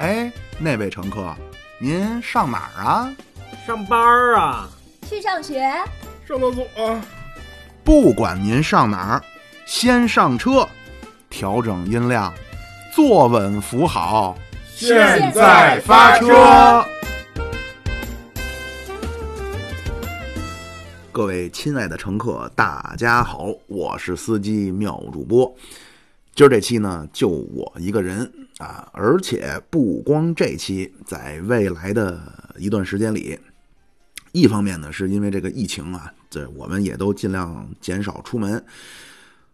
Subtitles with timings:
[0.00, 1.36] 哎，那位乘客，
[1.78, 3.14] 您上哪儿啊？
[3.66, 4.66] 上班儿啊？
[5.06, 5.60] 去上学？
[6.26, 6.66] 上厕所？
[7.84, 9.22] 不管您上哪儿，
[9.66, 10.66] 先上车，
[11.28, 12.32] 调整音量，
[12.94, 14.38] 坐稳扶好，
[14.74, 16.82] 现在发车。
[21.12, 25.54] 各位亲爱的乘客，大家好，我是司机妙主播。
[26.34, 32.20] 今儿这期呢，就我一个人啊，而且不光这期，在未来的
[32.58, 33.38] 一段时间里，
[34.32, 38.62] 一方面呢，是因为这个疫情啊，这我们也都尽量减少出门，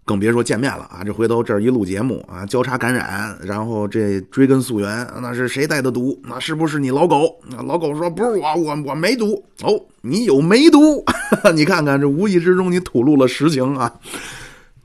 [0.05, 1.03] 更别说见面了啊。
[1.05, 6.21] 这回头这一录节目啊，交叉感染，然后这追根溯源，那是谁带的毒？
[6.25, 7.41] 那是不是你老狗？
[7.49, 9.43] 那老狗说不是我，我我没毒。
[9.63, 11.05] 哦，你有梅毒？
[11.55, 14.01] 你看看这无意之中你吐露了实情啊。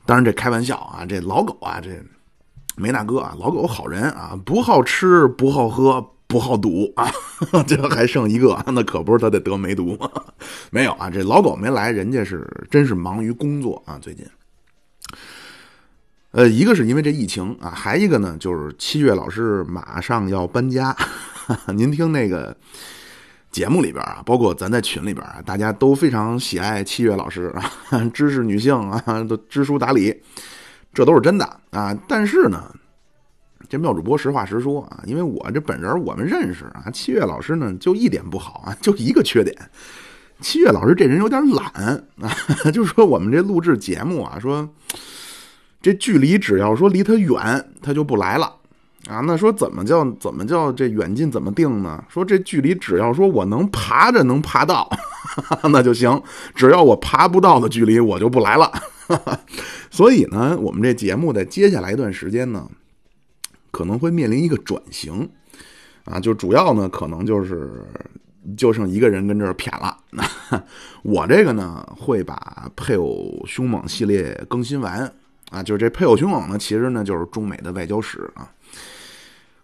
[0.06, 1.90] 当然这开玩笑啊，这老狗啊，这
[2.76, 7.12] 梅大哥啊，老狗好人啊，不好吃，不好喝，不好赌啊，
[7.68, 10.10] 这还剩一个，那可不是他得得梅毒吗，
[10.72, 14.26] 没有啊，这老狗没来，人家是真是忙于工作啊，最近。
[16.32, 20.96] 呃，一个是因为这疫情啊，还一个呢，就是七月老师马上要搬家，
[21.76, 22.56] 您听那个。
[23.52, 27.54] 节目里边啊，包括咱在群里边啊，大家都非常喜爱七月老师
[27.90, 30.22] 啊，知识女性啊，都知书达理，
[30.94, 31.98] 这都是真的啊。
[32.08, 32.74] 但是呢，
[33.70, 39.56] 这妙主播实话实说啊，因为我这本人我们认识啊，七月老师呢就一点不好啊，就一个缺点，
[40.40, 41.66] 七月老师这人有点懒
[42.20, 42.32] 啊，
[42.74, 44.68] 就是说我们这录制节目啊，说
[45.82, 48.56] 这距离只要说离他远，他就不来了。
[49.12, 52.02] 啊，那说怎么叫怎么叫这远近怎么定呢？
[52.08, 54.90] 说这距离只要说我能爬着能爬到，
[55.70, 56.18] 那就行；
[56.56, 58.72] 只要我爬不到的距离，我就不来了。
[59.92, 62.66] 所以呢，我们这节目在接下来一段时间呢，
[63.70, 65.30] 可能会面临一个转型
[66.06, 67.86] 啊，就主要呢可能就是
[68.56, 69.98] 就剩一个人跟这儿谝了。
[71.04, 75.12] 我这个呢会把配偶凶猛系列更新完
[75.50, 78.50] 啊，就是这配偶凶猛呢，其实呢就是中美的外交史啊。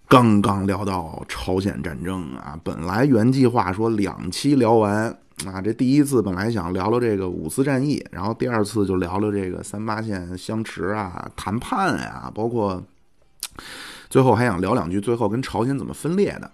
[0.09, 5.05] 刚刚聊到朝鲜战争啊，本来原计划说两期聊完
[5.45, 12.81] 啊，这第一次本来想聊聊这个五四战役，然后第二次就聊聊这个三八线相持啊、谈判呀，包括
[14.09, 16.49] 最后还想聊两句最后跟朝鲜怎么分裂的。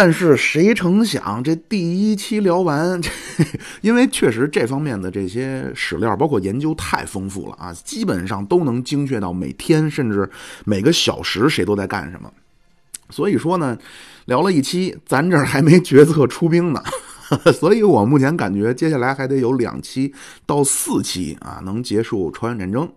[0.00, 3.00] 但是谁成想这第一期聊完，
[3.82, 10.30] 因为确实这方面的这些史料包括研究太丰富了啊，基本上都能精确到每天甚至
[10.64, 12.32] 每个小时谁都在干什么。
[13.10, 13.76] 所以说呢，
[14.26, 16.80] 聊了一期，咱这儿还没决策出兵呢，
[17.52, 20.14] 所以我目前感觉接下来还得有两期
[20.46, 22.88] 到四期啊，能结束朝鲜战争。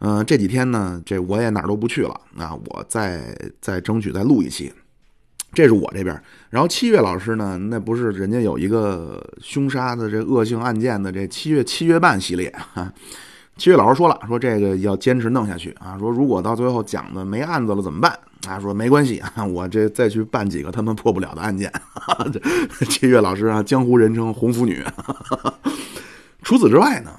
[0.00, 3.22] 嗯，这几天呢，这我也哪儿都不去了啊，我再
[3.60, 4.72] 再争取再录一期。
[5.52, 6.18] 这是我这边，
[6.48, 12.90] 然后七月老师呢，那不是人家有一个凶杀的这恶性案件的这七月七月半系列哈。
[13.58, 15.98] 七月老师说了，说这个要坚持弄下去啊。
[15.98, 18.18] 说如果到最后讲的没案子了怎么办？
[18.48, 21.70] 啊，说没关系啊， 我这再去办几个他们破不了的案件。
[21.92, 22.26] 哈哈
[22.88, 25.54] 七月老师啊，江湖人称红拂女哈哈。
[26.42, 27.10] 除此之外呢，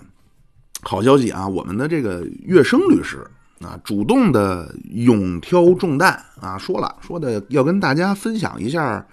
[0.81, 3.23] 好消息啊，我们的这个月生律师。
[3.63, 9.06] 啊，主动的勇挑重担啊，说了说的要跟大家分享一下，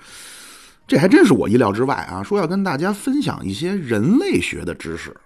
[0.87, 2.23] 这还真是我意料之外啊。
[2.23, 5.17] 说要跟大家分享一些人类学的知识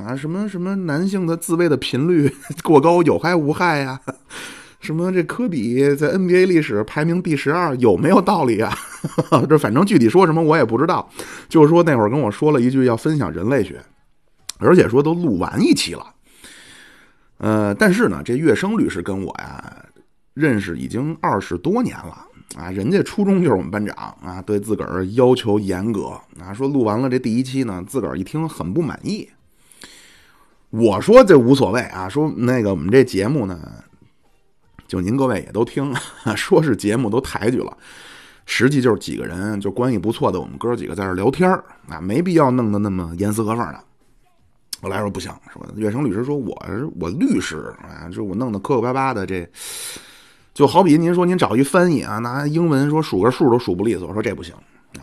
[0.00, 2.30] 啊，什么什么男性的自慰的频率
[2.62, 4.00] 过高有害无害呀？
[4.80, 8.72] 什么这科比在 NBA 历史排名第十二有没有道理啊？
[9.48, 11.08] 这反正具体说什么我也不知道，
[11.48, 13.82] 就是说那会儿跟我说了一句要分享人类学，
[14.58, 16.06] 而且说都录完一期了。
[17.38, 19.84] 呃，但是呢，这岳生律师跟我呀
[20.34, 22.26] 认识已经二十多年了
[22.56, 29.28] 啊，人家初中就是我们班长啊，对自个儿要求严格啊，说录完了这第一期呢，自个儿一听很不满意。
[30.70, 33.58] 我说这无所谓啊，说那个我们这节目呢，
[34.86, 35.94] 就您各位也都听，
[36.36, 37.76] 说是节目都抬举了，
[38.46, 41.50] 实际就是几个人就关系不错的我们哥几个在这聊天
[41.88, 43.84] 啊，没必要弄得那么严丝合缝的。
[44.80, 45.66] 我来说不行，是吧？
[45.74, 46.56] 岳生律师说：“我
[47.00, 49.48] 我律师啊，就我弄得磕磕巴巴的，这
[50.54, 54.54] 就好比您说您找一翻译啊，拿英文说数个数都数不利索，我说这不行
[54.94, 55.02] 啊。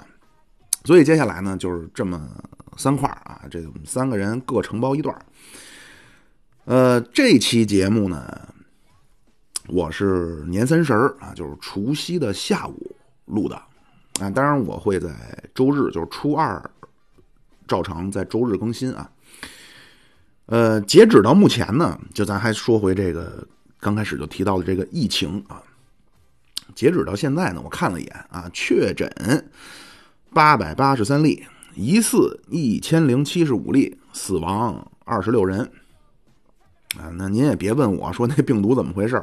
[0.86, 2.22] 所以接下来呢，就是这么
[2.78, 5.14] 三块啊，这三个人各承包一段
[6.64, 8.48] 呃，这期节目呢，
[9.68, 12.96] 我是年三十啊，就是除夕的下午
[13.26, 13.56] 录的
[14.20, 14.30] 啊。
[14.30, 15.10] 当然，我会在
[15.54, 16.64] 周日，就是初二，
[17.68, 19.10] 照常在周日更新啊。
[20.48, 23.48] 呃，截止到目前呢，就咱还说回这个
[23.80, 25.62] 刚开始就提到的这个疫情啊，
[26.76, 29.10] 截止到现在呢，我看了一眼啊，确诊
[30.32, 31.44] 八百八十三例，
[31.74, 35.60] 疑似一千零七十五例，死亡二十六人。
[36.98, 39.22] 啊，那您也别问我说那病毒怎么回事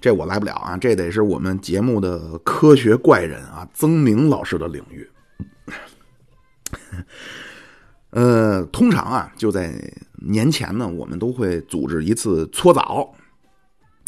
[0.00, 5.10] 这我来不了啊，这得是我们节目的科学怪人啊，曾明老师的领域。
[8.10, 9.74] 呃，通常啊，就在
[10.18, 13.12] 年前呢，我们都会组织一次搓澡，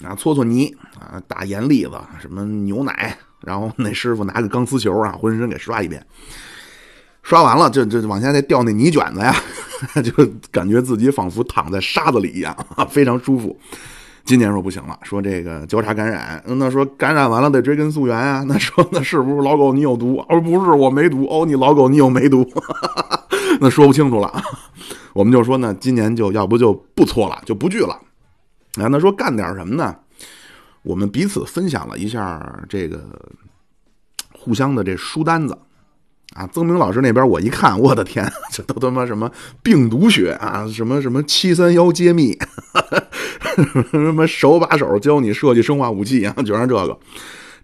[0.03, 6.05] 啊，搓搓泥啊，打盐粒子，什么牛奶，然后那师傅拿个钢丝球啊，浑身给刷一遍。
[7.23, 9.35] 刷完了，就就往下再掉那泥卷子呀，
[10.03, 10.13] 就
[10.51, 12.57] 感觉自己仿佛躺在沙子里一样，
[12.89, 13.55] 非常舒服。
[14.25, 18.43] 今年说不行了，说这个交叉感染，那说感染完了得追根溯源啊。
[18.49, 20.17] 那说那是不是老狗你有毒？
[20.29, 21.27] 哦，不是，我没毒。
[21.27, 22.47] 哦，你老狗你有梅毒？
[23.61, 24.43] 那说不清楚了。
[25.19, 28.01] 我们就说呢，今年就要不就不搓了，就不聚了。
[28.77, 29.93] 然后他说干点什么呢？
[30.85, 33.03] 我们彼此分享了一下这个
[34.33, 35.59] 互相的这书单子。
[36.35, 39.29] 啊，曾明老师那边我一看，我的天，这都他妈什么
[39.61, 42.39] 病毒学啊，什么什么七三幺揭秘，
[43.91, 46.97] 什么手把手教你设计生化武器啊，就让这个，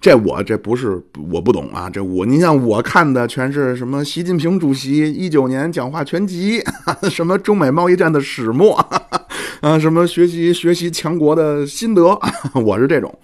[0.04, 6.62] 这我这不是我不懂啊，这我你像我看的全是什么习近平主席一九年讲话全集，
[7.08, 8.76] 什么中美贸易战的始末
[9.62, 12.20] 啊，什么学习学习强国的心得，
[12.52, 13.18] 我是这种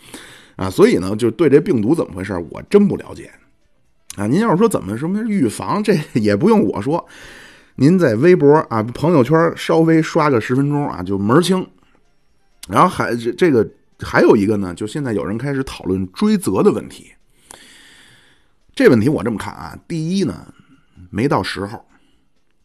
[0.57, 3.31] 啊，所以呢，就对这病毒怎么回事，我真不了解。
[4.17, 7.07] 啊，您要是说怎么什么预防，这也不用我说，
[7.75, 11.67] 您在微博啊、朋友圈稍微刷个十分钟啊，就门清。
[12.71, 13.69] 然后还这这个
[14.03, 17.13] 还有一个呢，就现在有人开始讨论追责的问题。
[18.75, 20.47] 这问题我这么看啊，第一呢，
[21.11, 21.85] 没到时候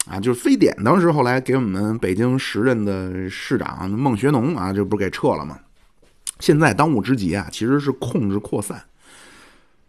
[0.07, 5.59] 啊，就是非典当时后来给我们北京时任的市长孟学农啊，这不是给撤了吗？
[6.39, 8.83] 现在当务之急啊，其实是控制扩散。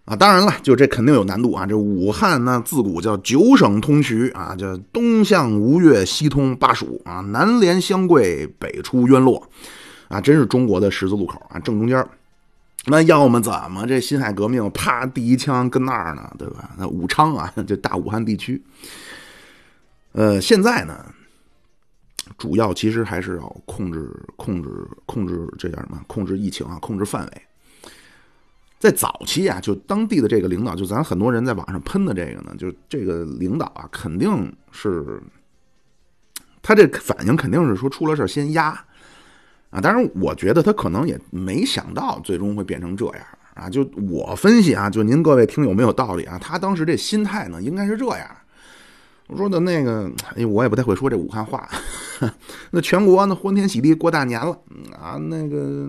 [0.06, 1.66] 啊，当然了，就这肯定有难度啊！
[1.66, 9.50] 这武汉呢，自古叫九省通衢啊，叫东向吴越，西通巴蜀啊，南连湘桂，北出渊洛，
[10.08, 12.06] 啊，真是中国的十字路口啊，正中间
[12.86, 16.70] 那要么怎么这辛亥革命啪第一枪跟那儿呢，对吧？
[16.78, 18.62] 那武昌啊， 这大武汉地区，
[20.12, 21.04] 呃，现在呢，
[22.38, 24.68] 主要其实还是要控制、控制、
[25.04, 26.00] 控制这叫什么？
[26.06, 27.42] 控制疫情啊，控制范围。
[28.78, 35.20] 在早期啊，就当地的这个领导，就咱很多人在网上喷的这个呢，就这个领导啊，肯定是
[36.62, 38.78] 他这反应肯定是说出了事先压
[39.76, 39.80] 啊。
[39.80, 43.16] 当然，我觉得他可能也没想到最终会变成这样
[43.54, 43.68] 啊。
[43.68, 46.38] 就我分析啊，就您各位听有没有道理啊？
[46.40, 48.26] 他当时这心态呢，应该是这样。
[49.26, 51.68] 我说的那个，哎，我也不太会说这武汉话。
[52.72, 54.58] 那全国呢，欢天喜地过大年了
[54.98, 55.88] 啊，那个。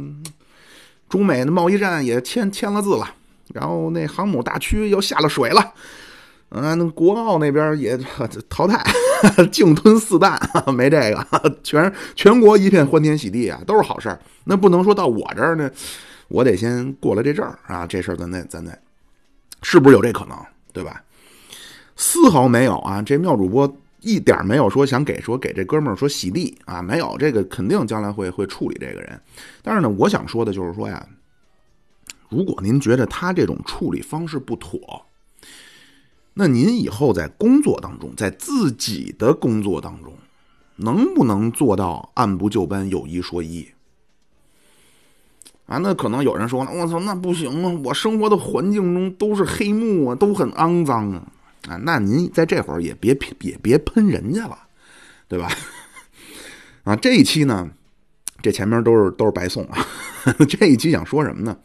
[1.10, 3.10] 中美的贸易战也签签了字了，
[3.54, 5.74] 然后那航母大驱又下了水了，
[6.50, 7.98] 嗯，那国奥那边也
[8.48, 8.84] 淘汰，
[9.52, 10.40] 净吞四弹，
[10.74, 14.20] 没这个，全全国一片欢天喜地啊，都是好事儿。
[14.46, 15.70] 那不能说到我这儿呢，
[16.30, 18.78] 我得先过了这阵儿啊，这事儿咱得咱得，
[19.62, 20.38] 是不是有这可能，
[20.72, 21.04] 对吧？
[21.96, 23.78] 丝毫没有啊，这妙主播。
[24.02, 29.20] 一点没有说想给说给这哥们儿说洗地啊，没有这个肯定将来会会处理这个人。
[29.64, 31.06] 但是呢，我想说的就是说呀，
[32.30, 34.80] 如果您觉得他这种处理方式不妥，
[36.40, 40.14] 那您以后在工作当中，在自己的工作当中，
[40.76, 43.68] 能不能做到按部就班、有一说一？
[45.66, 51.28] 啊，那可能有人说了，我操，那不行啊，我生活的环境中都是黑幕啊，都很肮脏啊。
[51.68, 54.58] 啊，那您在这会儿也别也别喷人家了，
[55.28, 55.50] 对吧？
[56.86, 57.68] 啊，这一期呢，
[58.44, 59.84] 这前面都是都是白送啊。
[60.48, 61.58] 这一期想说什么呢？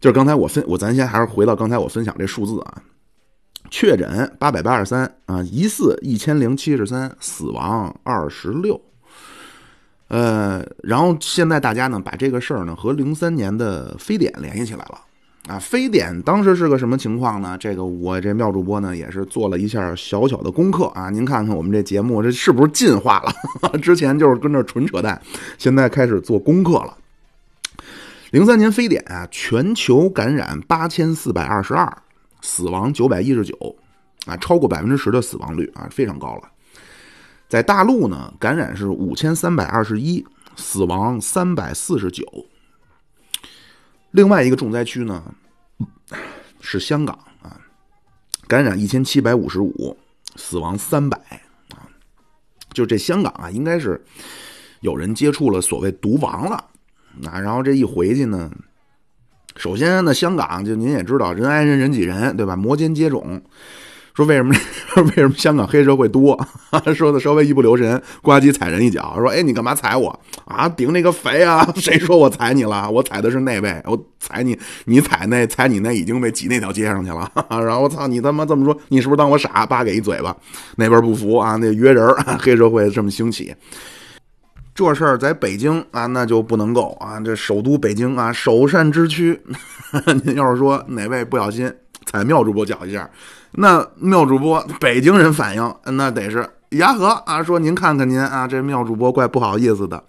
[0.00, 2.82] 就是刚才我分我咱先还是回到刚才我分享这数字啊，
[3.70, 8.80] 确诊八百八十三啊，疑似一千零七十三，死亡二十六。
[10.08, 15.00] 呃，然后现在大家呢把这个事儿呢和零三年的非典联系起来了。
[15.48, 17.56] 啊，非典当时是个什么情况呢？
[17.58, 21.08] 这个我这妙主播呢也是做了一下小小的功课啊。
[21.10, 23.78] 您看看我们这节目这是不是进化了？
[23.78, 25.20] 之前就是跟着纯扯淡，
[25.56, 26.96] 现在开始做功课了。
[28.32, 31.96] 零三年非典啊，全球感染八千四百二十二，
[32.46, 33.76] 死亡九百一十九，
[34.24, 36.48] 啊，超过百分之十的死亡率啊，非常高了。
[37.48, 40.24] 在大陆呢，感染是五千三百二十一，
[40.54, 42.24] 死亡三百四十九。
[44.12, 45.34] 另外一个重灾区呢，
[46.60, 47.60] 是香港啊，
[48.46, 49.96] 感染一千七百五十五，
[50.36, 51.18] 死亡三百
[51.74, 51.82] 啊，
[52.72, 54.00] 就这香港啊，应该是
[54.82, 56.56] 有人接触了所谓毒王了
[57.24, 58.48] 啊，然后这一回去呢，
[59.56, 62.54] 首先呢，香港就您也知道，人挨人人挤人，对吧？
[62.54, 63.40] 摩肩接踵。
[64.14, 64.54] 说为什么
[64.96, 66.42] 为什么香港黑社会多？
[66.96, 69.14] 说的稍微一不留神，呱唧踩人一脚。
[69.18, 70.08] 说哎，你干嘛踩我
[70.46, 70.66] 啊？
[70.66, 71.70] 顶那个肥啊？
[71.76, 72.90] 谁说我踩你了？
[72.90, 77.30] 我踩的是那位，我踩你，你踩那踩你那已经被挤那条街上去了。
[77.50, 79.66] 然后我操你他妈这么说，你是不是当我傻？
[79.66, 80.34] 叭给一嘴巴。
[80.76, 82.08] 那边不服啊，那约人
[82.38, 83.54] 黑社会这么兴起，
[84.76, 87.18] 这事儿在北京啊那就不能够啊。
[87.18, 89.42] 这首都北京啊，首善之区，
[90.22, 91.72] 您要是说哪位不小心
[92.04, 93.08] 踩妙主播脚一下。
[93.52, 100.04] 那妙主播北京人反应，那得是牙和啊，说您看看您啊，这妙主播怪不好意思的，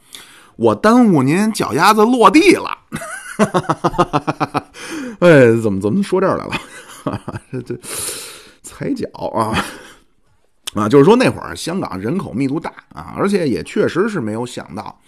[0.58, 2.78] 我耽误您脚丫子落地了。
[5.20, 6.52] 哎，怎么怎么说这儿来了？
[7.54, 7.80] 这这
[8.62, 9.56] 踩脚啊
[10.78, 15.00] 啊，就是说那会儿香港人口密度大啊，而且也确实是没有想到，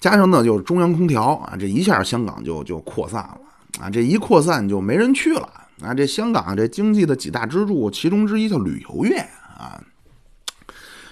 [0.00, 3.38] 加上呢就是中央空调啊，这一下香港就就扩散了
[3.80, 5.48] 啊，这一扩散就没人去了。
[5.82, 9.16] 啊，这香港这经济的几大支柱，其中之一叫旅游业
[9.58, 9.80] 啊。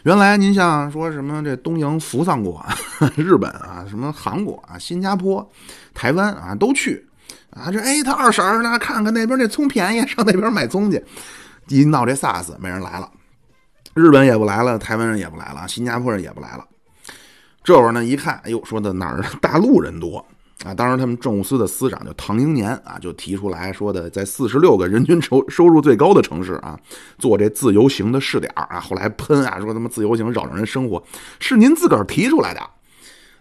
[0.04, 2.64] 原来您像说什么这东瀛、扶桑国、
[3.16, 5.48] 日本啊，什么韩国啊、新加坡、
[5.92, 7.04] 台湾啊都去
[7.50, 7.72] 啊。
[7.72, 11.04] 这哎，他二婶儿呢看看那边那葱便宜，上那边买葱去。
[11.68, 13.10] 一闹这 SARS，没人来了，
[13.94, 16.66] 日本也不来了，台湾人也不来了，新加坡人也不来了。
[17.62, 20.24] 这会儿呢，一看，哎呦，说的哪儿大陆人多。
[20.64, 26.78] 啊，当时他们政务司的司长叫唐英年啊，就提出来说的，在四十六个人均收收入最高的城市啊，
[27.18, 28.78] 做这自由行的试点啊。
[28.78, 31.02] 后来喷啊，说他妈自由行扰乱人生活，
[31.40, 32.60] 是您自个儿提出来的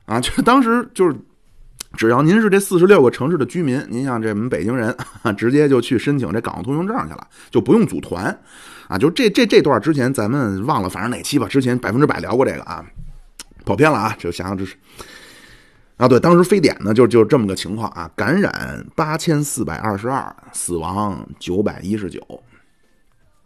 [0.05, 0.19] 啊。
[0.19, 1.15] 就当时就是，
[1.93, 4.95] 只要您是这四十六个城市的居民，您像这我们北京人，
[5.37, 8.35] 直接就去申请这港澳通行证去了，就不用组团
[8.91, 8.97] 啊。
[8.97, 12.85] 就这这这段之前咱们忘了，反正哪期吧，之前百分之百聊过这个啊，
[13.65, 14.75] 跑偏了啊，就想想这是。
[15.97, 22.19] 啊，对，当时非典呢，就就这么个情况啊，感染八千四百二十二，死亡九百一十九。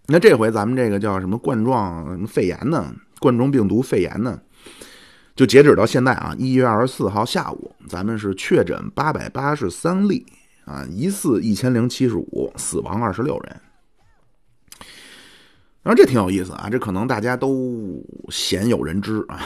[0.08, 2.94] 那这回咱们这个叫什么冠状肺炎呢？
[3.20, 4.40] 冠状病毒肺炎呢？
[5.36, 10.26] 就截止到现在啊，一月二十四号下午，咱们是确诊八百八十三例
[10.64, 13.62] 啊，疑似一千零七十五，死亡二十六人。
[15.86, 19.40] 然后这挺有意思啊，这可能大家都鲜有人知啊。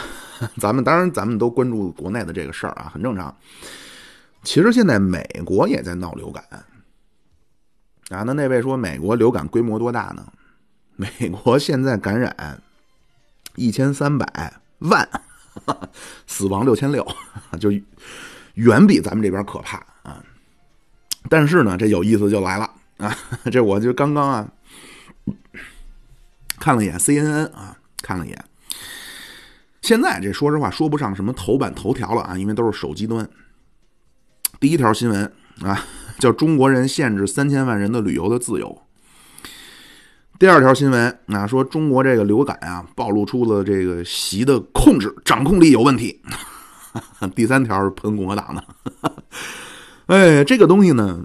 [0.58, 3.36] 咱们当然咱们都关注国内的这个事儿啊，很正常。
[4.44, 6.42] 其实现在美国也在闹流感
[8.08, 8.24] 啊。
[8.24, 10.26] 那那位说美国流感规模多大呢？
[10.96, 12.62] 美国现在感染
[13.56, 15.06] 一千三百万，
[16.26, 17.06] 死亡六千六，
[17.60, 17.70] 就
[18.54, 20.24] 远比咱们这边可怕啊。
[21.30, 23.14] 但是呢，这有意思就来了啊，
[23.52, 24.50] 这我就刚刚啊。
[26.60, 28.46] 看了一眼 CNN 啊，看了一眼。
[29.82, 33.28] 现在这说实话说不上什么头版头条了啊，因为都是手机端。
[34.60, 35.86] 第一条新闻啊，
[36.20, 38.82] 叫中国人限制三千万人的旅游的自由。
[40.38, 46.22] 第二条新闻啊，说中国这个流感啊，暴露出了这个习的控制掌控力有问题。
[47.36, 48.64] 第三条是喷共和党的。
[50.08, 51.24] 哎，这个东西呢，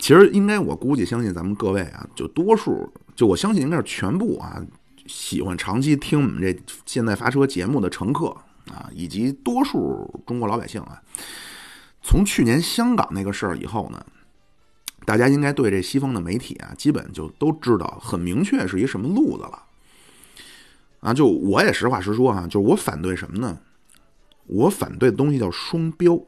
[0.00, 2.90] 其实应该我估计相信咱们各位啊，就多数。
[3.14, 4.60] 就我相信应该是全部啊，
[5.06, 8.28] 喜欢长期听我们这现在发车节目的乘客
[8.72, 11.02] 啊，以及多数中国老百姓啊，
[12.02, 14.02] 从去年香港那个事儿以后呢，
[15.04, 19.62] 大家应该对这西方的媒体啊，基本就都知道很明确是一什么路子了。
[21.00, 23.58] 啊，就我也实话实说啊，就是我反对什么呢？
[24.46, 26.18] 我反对的东西叫双标。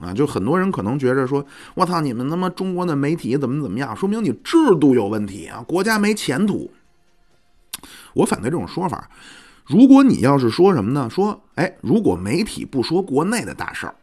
[0.00, 3.94] 啊，就很多人可能觉着说，我操，你们他妈中国的媒体怎么怎么样？
[3.96, 6.70] 说明你制度有问题啊，国家没前途。
[8.14, 9.08] 我反对这种说法。
[9.66, 11.08] 如果你要是说什么呢？
[11.08, 13.94] 说，哎，如果媒体不说国内的大事儿，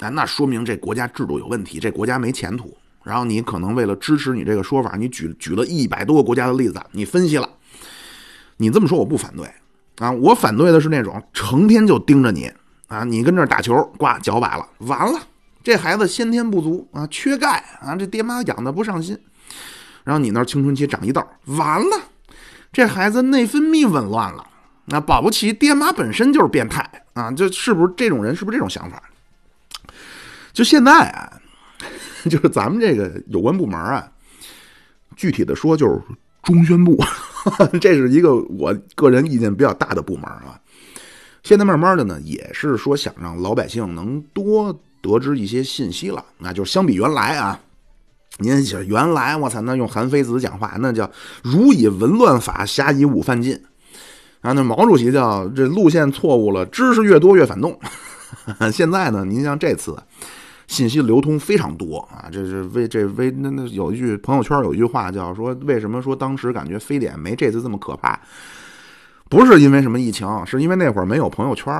[0.00, 2.76] 啊，那说明这国家制度有问题，这国家没前途。
[3.02, 7.48] 然后你可能为了支持你这个说法，你举举了一百多个国家的例子，你分析了。
[8.58, 9.50] 你这么说我不反对
[9.98, 12.50] 啊，我反对的是那种成天就盯着你。
[12.88, 15.20] 啊，你跟这打球，呱脚崴了，完了，
[15.64, 19.18] 这孩子先天不足啊，缺钙啊，这爹妈养的不上心，
[20.04, 22.00] 然后你那青春期长一痘，完了，
[22.72, 24.46] 这孩子内分泌紊乱了，
[24.84, 29.02] 那保不齐爹妈本身就是变态啊，就是不是这种人，是不是这种想法？
[30.52, 31.32] 就现在啊，
[32.30, 34.08] 就是咱们这个有关部门啊，
[35.16, 36.00] 具体的说就是
[36.44, 36.96] 中宣部，
[37.80, 40.60] 这是一个我个人意见比较大的部门啊。
[41.46, 46.24] 现在慢慢的呢，也是说想让老百姓能多得知一些信息了。
[46.38, 47.60] 那就相比原来啊，
[48.38, 51.08] 您想原来我操，那用韩非子讲话，那叫
[51.44, 53.54] 儒以文乱法，侠以武犯禁。
[54.40, 57.78] 啊那毛主席叫这路线错误了，知识越多越反动。
[58.72, 59.96] 现在呢，您像这次
[60.66, 62.26] 信息流通非常多啊。
[62.32, 68.18] 这是微这微那那有一句朋友圈有一句话叫说，为什么说当时感觉非典没这次这么可怕？
[69.28, 71.72] 不是因为什么疫情，是因为那会儿没有朋友圈。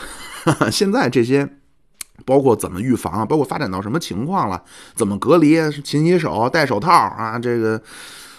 [0.70, 1.48] 现在这些。
[2.24, 4.62] 包括怎么预防，包括发展到什么情况了，
[4.94, 7.82] 怎么隔离，勤洗手，戴手套啊，这个，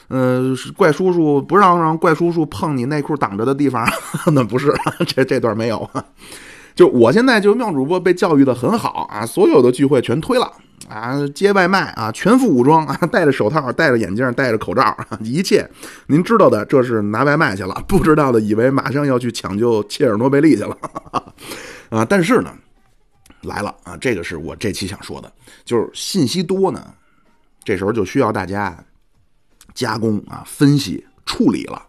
[0.08, 3.86] 呃，怪叔叔不让让怪叔叔碰你内裤挡着的地方，
[4.32, 4.74] 那不是，
[5.06, 5.90] 这这段没有。
[6.74, 10.50] 就我现在就妙主播被教育的很好啊，所有的聚会全推了
[10.90, 15.70] 啊，接外卖啊，全副武装啊，戴着手套，戴着眼镜，戴着口罩，一切
[16.08, 20.78] 您知道的，这是拿外卖去了；不知道的，以为马上要去抢救切尔诺贝利去了
[21.90, 22.06] 啊。
[22.06, 22.54] 但是呢。
[23.44, 23.98] 来了啊！
[23.98, 25.30] 这个是我这期想说的，
[25.66, 26.82] 就是信息多呢，
[27.62, 28.82] 这时候就需要大家
[29.74, 31.86] 加工啊、分析、处理了。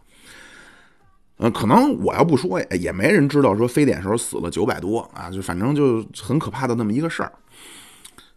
[1.36, 7.32] 嗯，可能我要不说，也没人知道说非典时候死了九百多啊，就反正就很可怕的那么一个事儿。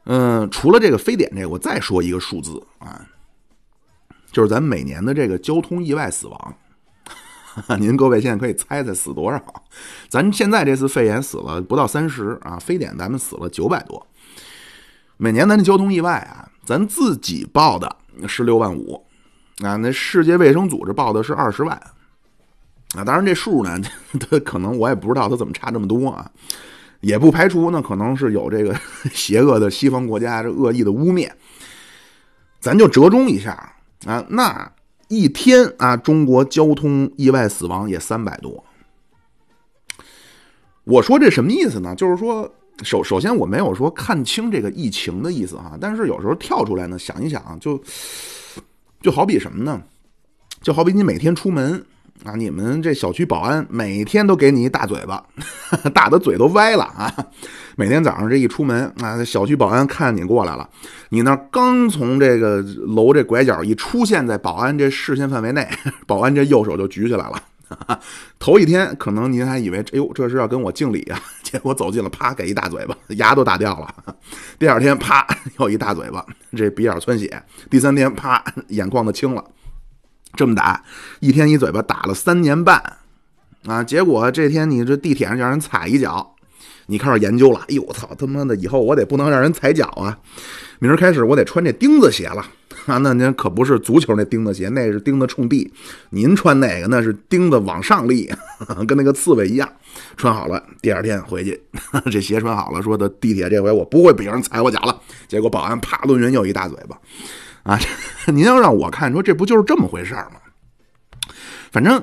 [0.09, 3.05] 嗯，除了这个非典这个，我再说一个数字啊，
[4.31, 6.55] 就是咱每年的这个交通意外死亡。
[7.77, 9.43] 您各位现在可以猜猜死多少？
[10.07, 14.07] 咱现在这次肺炎死了不到三十啊，非典咱们死了九百多。
[15.17, 17.93] 每年咱这交通意外啊，咱自己报的
[18.27, 19.05] 是六万五
[19.63, 21.75] 啊，那世界卫生组织报的是二十万
[22.95, 23.03] 啊。
[23.03, 23.77] 当然这数呢，
[24.29, 26.31] 它可能我也不知道它怎么差这么多啊，
[27.01, 28.75] 也不排除呢可能是有这个
[29.13, 31.29] 邪恶的西方国家这恶意的污蔑，
[32.59, 33.73] 咱就折中一下
[34.05, 34.71] 啊，那。
[35.09, 38.61] 一天啊，中国交通意外死亡也三百多。
[40.83, 41.95] 我说这什么意思呢？
[41.95, 47.81] 就是说，首首先我没有说看清这个疫情的意思哈，但是有时候跳出来呢，想一想，就
[48.99, 49.81] 就好比什么呢？
[50.61, 51.85] 就好比你每天出门
[52.23, 55.23] 啊，你们这小区保安每天都给你一大嘴巴，
[55.93, 57.13] 打的嘴都歪了啊。
[57.75, 60.67] 每天早上这一出门啊，小区保安看你过来了，
[61.09, 65.67] 你那刚从这个楼这拐角一出现在保安这视线范围内，
[66.05, 67.41] 保安这右手就举起来了。
[68.39, 74.15] 头一天可能您还以为，哎呦，这是要跟我敬礼啊， 结果走近了，啪给一大嘴巴，牙都打掉了。
[74.57, 75.27] 第二天啪
[75.59, 76.25] 又一大嘴巴，
[76.55, 77.41] 这鼻眼窜血。
[77.69, 79.43] 第三天啪眼眶子青了，
[80.37, 80.81] 这么打，
[81.19, 82.81] 一天一嘴巴打了三年半
[83.65, 86.35] 啊，结果这天你这地铁上让人踩一脚。
[86.89, 90.17] 你开始研究了，哎呦我操他妈的，以后我得不能让人踩脚啊！
[90.79, 92.41] 明儿开始我得穿这钉子鞋了
[92.85, 92.97] 啊！
[92.99, 95.69] 那您可不是足球那钉子鞋，那是钉子冲地。
[96.11, 98.31] 您穿那个那是钉子往上立，
[98.87, 99.69] 跟那个刺猬一样。
[100.15, 101.61] 穿好了，第二天回去，
[102.09, 104.97] 这鞋穿好了，说的地铁这回我不会别人踩我脚了。
[105.27, 106.97] 结果保安啪抡人又一大嘴巴
[107.67, 107.77] 啊！
[108.33, 110.39] 您要让我看，说这不就是这么回事吗？
[111.71, 112.01] 反正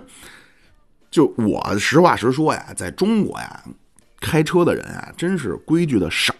[1.11, 3.62] 就我实话实说呀，在中国呀。
[4.20, 6.33] 开车的人啊，真是规矩的少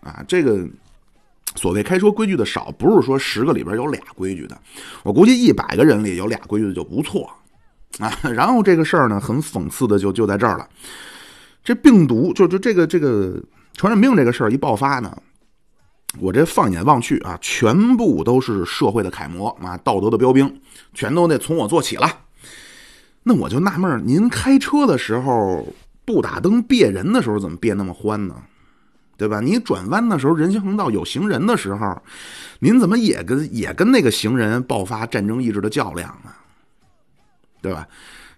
[0.00, 0.24] 啊！
[0.26, 0.66] 这个
[1.54, 4.58] 所谓开车规矩的少，不是说十个里边有俩规矩的，
[5.02, 7.30] 我估计一百个人里有俩规矩的就不错
[7.98, 8.10] 啊。
[8.22, 10.66] 然后这个事儿呢，很讽刺的就就在这儿了，
[11.62, 13.38] 这病毒就就这个这个
[13.74, 15.14] 传染病这个事儿一爆发呢，
[16.20, 20.60] 我这放眼望去啊，全部都是社会的楷模啊，道德的标兵，
[20.94, 22.20] 全都得从我做起了。
[23.22, 25.66] 那我就纳闷您开车的时候。
[26.08, 28.34] 不打灯别人的时候怎么别那么欢呢？
[29.18, 29.40] 对吧？
[29.40, 32.00] 你转弯的时候人行横道有行人的时候，
[32.60, 36.30] 您怎么也跟也跟那个行人爆发战争意志的较量呢？
[37.60, 37.86] 对吧？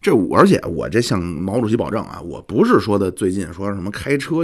[0.01, 4.37] 这而且我这向毛主席保证啊，我不是说的最近说什么开车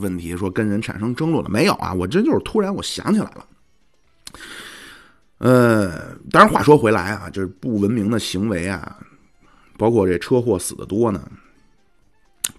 [0.00, 1.92] 问题，说跟人产生争论了没有啊？
[1.92, 3.46] 我这就是突然我想起来了。
[5.38, 8.98] 呃，当然话说回来啊，就是不文明的行为啊，
[9.76, 11.30] 包括这车祸死的多呢。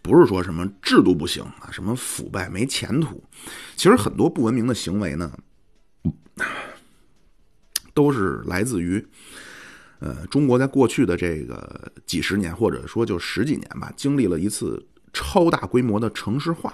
[0.02, 3.24] 不是说什么制度不行啊，什么腐败没前途，
[3.76, 5.32] 其实很多不文明的行为呢，
[7.94, 9.04] 都是来自于，
[10.00, 16.74] 呃，中国在过去的这个几十年或者说就十几年吧，经历了一次超大规模的城市化。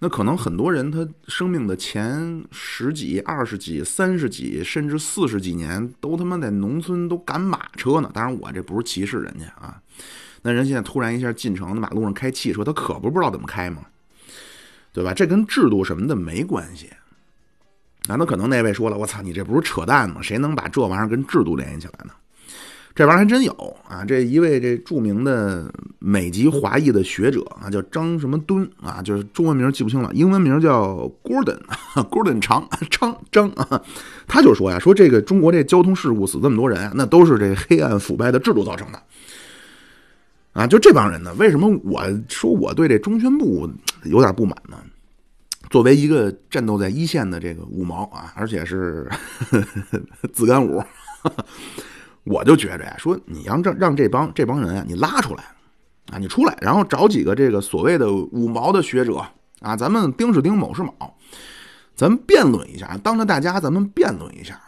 [0.00, 8.08] 那可能很多人他生命的前十几、二十几、三十几，甚至四十几年，都他妈在农村都赶马车呢。
[8.14, 9.82] 当然，我这不是歧视人家啊。
[10.42, 13.86] 那人现在突然一下进城，那马路上开汽车，他可不不知道怎么开吗？
[14.92, 15.12] 对吧？
[15.12, 16.90] 这跟制度什么的没关系。
[18.16, 20.22] 那可能那位说了：“我操，你这不是扯淡吗？
[20.22, 22.12] 谁能把这玩意儿跟制度联系起来呢？”
[22.94, 23.52] 这玩意儿还真有
[23.88, 24.04] 啊！
[24.04, 33.80] 这一位这著名的美籍华裔的学者啊，叫张什么敦啊，就是中文名记不清了，英文名叫 Gordon，Gordon 长 张张啊，
[34.26, 39.00] 他就说呀，说这个中国这交通事故死这么多人，那都是这黑暗腐败的制度造成的。
[40.54, 41.32] 啊，就这帮人呢？
[41.38, 43.70] 为什么我说我对这中宣部
[44.06, 44.76] 有点不满呢？
[45.70, 49.08] 作为一个战斗在一线的这个五毛啊，而且是
[50.32, 50.82] 自干五，
[52.24, 55.44] 我就觉着呀，说你让让让这帮这帮人啊，你拉出来
[56.12, 59.24] 啊，你出来，然后找几个这个所谓的五毛的学者
[59.60, 61.14] 啊，咱们丁是丁，卯是卯，
[61.94, 64.60] 咱们辩论一下，当着大家咱们辩论一下。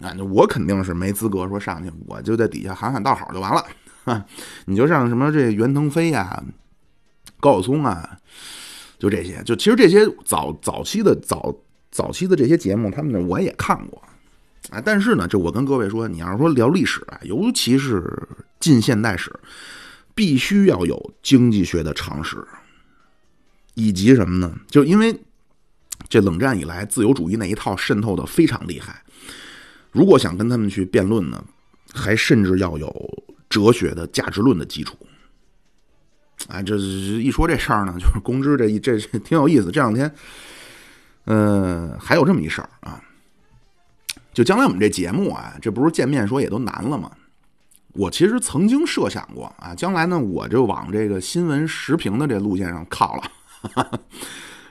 [0.00, 3.64] 啊，我肯定是没资格说上去，我就在底下喊喊道好就完了。
[4.66, 6.40] 你就像什么这袁腾飞呀、
[7.40, 8.16] 高晓松啊，
[8.98, 11.54] 就这些，就其实这些早早期的早
[11.90, 14.02] 早期的这些节目，他们呢我也看过
[14.70, 14.80] 啊。
[14.84, 18.02] 但是呢，这我跟各位说，你要是说聊历史啊，尤其是
[18.58, 19.32] 近现代史，
[20.14, 22.36] 必须要有经济学的常识，
[23.74, 24.52] 以及什么呢？
[24.68, 25.16] 就因为
[26.08, 29.02] 这冷战以来，自由主义那一套渗透的非常厉害。
[29.92, 31.42] 如果想跟他们去辩论呢，
[31.94, 34.96] 还甚至要有哲学的价值论的基础。
[36.46, 39.70] 啊，这一说这事儿呢，就是 公知这一这挺有意思。
[39.70, 40.12] 这两天，
[41.24, 43.02] 呃，还有这么一事儿啊，
[44.32, 47.10] 就将来我们这节目啊，这不是见面说也都难了吗？
[47.94, 53.98] 我其实曾经设想过啊，将来呢，我就往这个新闻时评的这路线上靠了。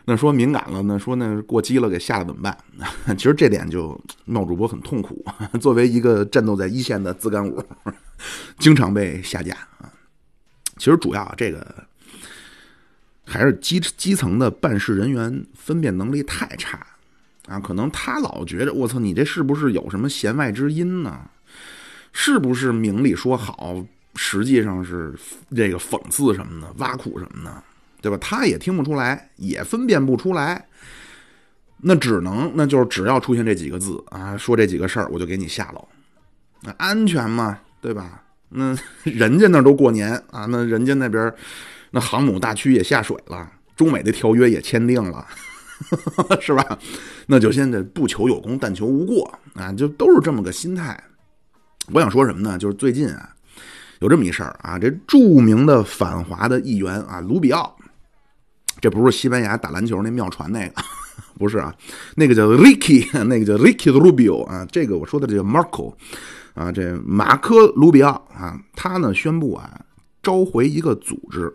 [0.05, 2.57] 那说敏感了，呢说那过激了，给下了怎么办？
[3.17, 5.25] 其实这点就闹主播很痛苦。
[5.59, 7.61] 作为一个战斗在一线的自干五，
[8.57, 9.57] 经常被下架。
[10.77, 11.65] 其实主要这个
[13.25, 16.79] 还是基基层的办事人员分辨能力太差
[17.47, 17.59] 啊。
[17.59, 21.29] 可能他老觉着我操，你这是不是有什么弦外之音呢？
[22.13, 23.85] 是不是明里说好，
[24.15, 25.13] 实际上是
[25.55, 27.63] 这个讽刺什么的，挖苦什么的？
[28.01, 28.17] 对吧？
[28.19, 30.65] 他也听不出来，也分辨不出来，
[31.77, 35.87] 那只能那就是只要出现这几个字啊，说这几个事儿，我就给你下楼。
[36.61, 38.23] 那安全嘛，对吧？
[38.49, 41.33] 那 人家那都过年啊，那人家那边
[41.91, 45.25] 那航母大驱也下水了，中美的条约也签订了，
[46.41, 46.77] 是吧？
[47.25, 51.01] 那就现在不求有功，但求无过啊，就都是这么个心态。
[51.93, 52.57] 我想说什么呢？
[52.57, 53.29] 就是最近啊，
[53.99, 57.75] 有这么一事儿啊，这著名的反华的议员啊，卢比奥。
[58.79, 60.83] 这不是西班牙打篮球那妙传那个，
[61.39, 61.73] 不是啊，
[62.15, 65.93] 那个叫 Ricky，那个叫 Ricky Rubio 啊，这个我说的这个 Marco
[66.57, 69.79] 啊，这马科卢比奥啊，他呢宣布啊
[70.23, 71.53] 召回一个组织，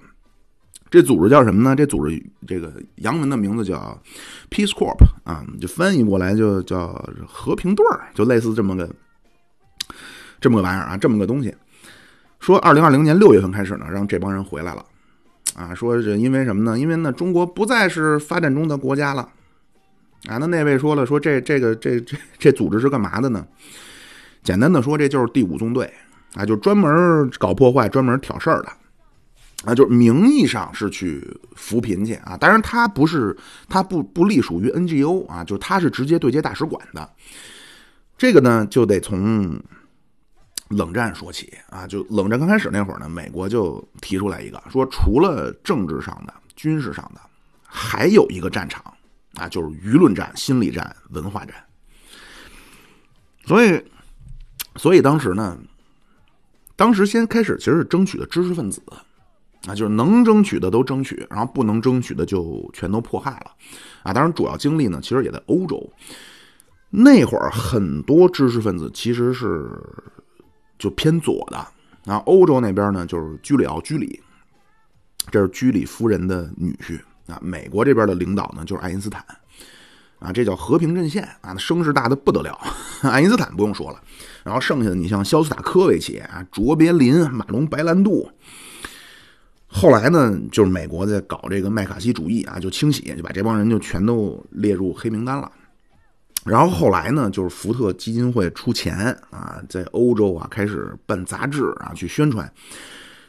[0.89, 1.75] 这组织叫什么呢？
[1.75, 4.01] 这组织这个洋文的名字叫
[4.49, 6.95] Peace Corp 啊，就翻译过来就叫
[7.27, 8.89] 和平队儿，就类似这么个
[10.41, 11.53] 这么个玩意儿啊，这么个东西。
[12.39, 14.85] 说二零二零年六月份开始呢，让这帮人回来了。
[15.57, 16.79] 啊，说是因为什么呢？
[16.79, 19.29] 因为呢，中国不再是发展中的国家了。
[20.29, 23.45] 啊，那那位说了，说这这个这这这组织是干嘛的呢？
[24.43, 25.93] 简单的说，这就是第五纵队
[26.35, 28.73] 啊，就专门搞破坏、专门挑事儿的。
[29.65, 31.25] 啊，就是名义上是去
[31.55, 33.37] 扶贫去啊，当然他不是，
[33.69, 37.09] 他不不隶属于 NGO 啊，就是他是直接对接大使馆的。
[38.19, 39.61] 这个呢，就得从。
[40.69, 47.21] 冷战说起啊，就冷战刚开始那会儿呢，美国就提出来一个，说除了政治上的、军事上的，
[47.63, 48.83] 还有一个战场
[49.35, 51.55] 啊，就是舆论战、心理战、文化战。
[53.45, 53.85] 所以，
[54.77, 55.59] 所以当时呢，
[56.77, 58.83] 当时先开始其实是争取的知识分子
[59.67, 63.51] 啊，就是能争取的都争取，然后不能争取的就全都迫害了
[64.03, 64.13] 啊。
[64.13, 65.93] 当然，主要精力呢，其实也在欧洲。
[66.91, 69.71] 那会儿很多知识分子其实是。
[70.79, 71.65] 就偏左的，
[72.05, 74.21] 然后欧洲那边呢，就是居里奥居里，
[75.31, 76.99] 这是居里夫人的女婿
[77.33, 77.39] 啊。
[77.41, 79.25] 美国这边的领导呢，就是爱因斯坦
[80.19, 82.59] 啊，这叫和平阵线啊，那声势大的不得了。
[83.03, 84.03] 爱因斯坦不用说了，
[84.45, 88.29] 然后剩下的你像肖斯塔科维奇啊、卓别林、马龙白兰度，
[89.67, 95.51] 后来呢，就是美国在搞这个麦卡锡主义啊，就清洗，就把这帮人就全都列入黑名单了。
[96.45, 102.53] 然后后来呢，就是福特基金会出钱啊，在欧洲啊开始办杂志啊去宣传，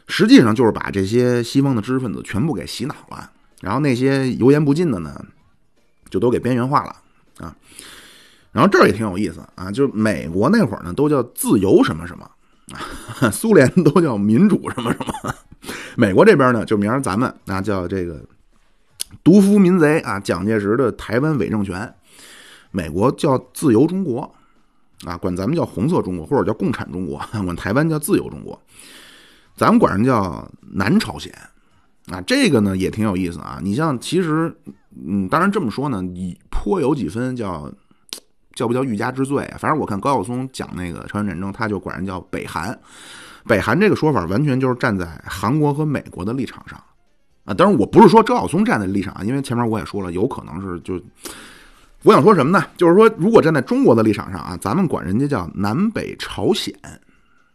[0.08, 3.30] 实际上就是把这些西方的知识分子全部给洗脑了。
[3.60, 5.24] 然后那些油盐不进的呢，
[6.10, 6.96] 就都给边缘化了
[7.38, 7.56] 啊。
[8.54, 12.30] 然后这儿也挺有意思啊，就是美国那会儿呢都叫自由什么什么，
[13.30, 15.34] 苏联都叫民主什么什么，
[15.96, 18.24] 美国这边呢就明儿咱们啊叫这个
[19.24, 21.92] 独夫民贼啊，蒋介石的台湾伪政权。
[22.70, 24.34] 美国叫自由中国，
[25.04, 28.60] 啊，管咱们叫红色中国或者叫共产中国， 管台湾叫自由中国，
[29.56, 31.32] 咱们管人叫南朝鲜，
[32.08, 33.60] 啊，这个呢也挺有意思啊。
[33.62, 34.52] 你像其实，
[35.06, 37.72] 嗯，当然这么说呢，你颇有几分叫
[38.54, 39.56] 叫不叫欲加之罪啊？
[39.58, 42.78] 反正我看高晓松讲那个朝鲜战争，他就管人叫北韩，
[43.46, 46.82] 北韩这个说法完全就是站在韩国和美国的立场上，
[47.44, 47.52] 啊。
[47.52, 51.00] 当然，我不是说周晓松站在立场啊，因为前面我也说了，有可能是就
[52.02, 52.64] 我想说什么呢？
[52.76, 56.74] 就是说，如果站在中国的立场上啊，咱们管人家叫南北朝鲜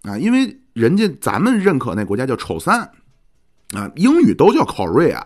[0.03, 2.81] 啊，因为人家咱们认可那国家叫丑三
[3.73, 5.21] 啊，英语都叫 Korea，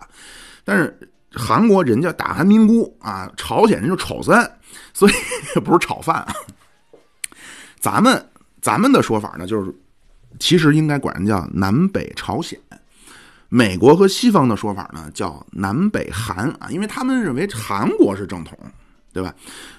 [0.64, 0.98] 但是
[1.34, 4.50] 韩国人家大韩民姑啊，朝鲜人就丑三，
[4.92, 5.12] 所以
[5.60, 6.32] 不是炒饭啊。
[7.80, 8.24] 咱们
[8.62, 9.74] 咱们的说法呢，就是
[10.38, 12.58] 其实应该管人叫南北朝鲜。
[13.48, 18.58] 美国和西方的说法呢，叫南北韩啊，因为他们认为韩国是正统，
[19.12, 19.32] 对吧？